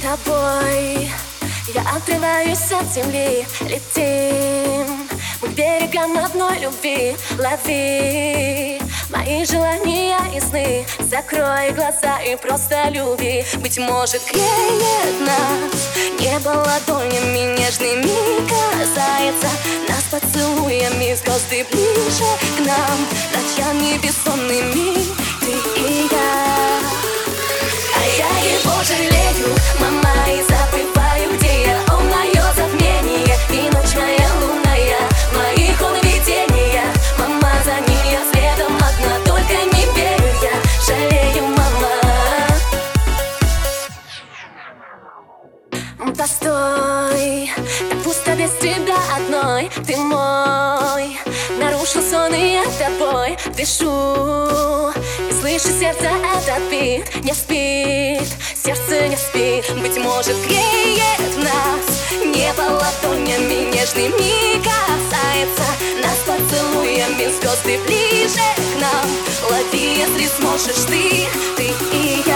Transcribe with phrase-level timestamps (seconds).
[0.00, 1.10] тобой.
[1.72, 5.08] Я отрываюсь от земли Летим.
[5.40, 8.80] Мы к берегам одной любви Лови.
[9.10, 13.44] Мои желания и сны Закрой глаза и просто люби.
[13.58, 15.88] Быть может греет нас
[16.18, 18.48] Небо ладонями нежными.
[18.48, 19.48] Касается
[19.88, 22.24] Нас поцелуями звезды ближе
[22.56, 22.98] к нам.
[23.34, 24.89] Ночами бессонными
[46.20, 47.50] Постой,
[47.88, 49.70] так пусто без тебя одной.
[49.86, 51.18] Ты мой,
[51.58, 54.90] нарушил сон и я тобой Дышу,
[55.30, 57.24] и слышу сердце этот бит.
[57.24, 59.64] Не спит, сердце не спит.
[59.80, 61.86] Быть может греет нас.
[62.22, 65.64] Небо ладонями нежными касается
[66.02, 66.18] Нас.
[66.26, 69.06] Поцелуями звезды ближе к нам.
[69.50, 72.29] Лови, если сможешь ты, ты и я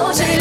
[0.00, 0.37] 보지